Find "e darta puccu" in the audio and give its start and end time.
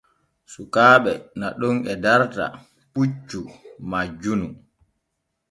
1.91-3.39